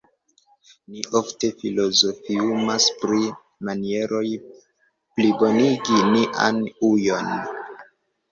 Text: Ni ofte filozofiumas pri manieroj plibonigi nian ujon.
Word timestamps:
Ni 0.93 1.01
ofte 1.17 1.49
filozofiumas 1.57 2.87
pri 3.01 3.27
manieroj 3.69 4.23
plibonigi 5.19 5.99
nian 6.15 6.57
ujon. 6.91 7.31